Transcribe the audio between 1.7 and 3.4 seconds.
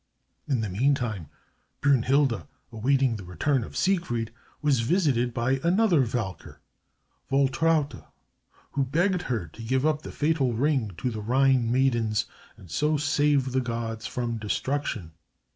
Brünnhilde, awaiting the